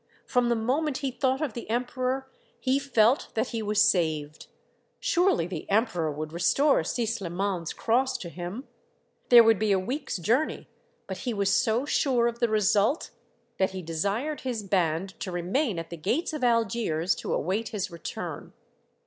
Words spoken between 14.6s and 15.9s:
band to remain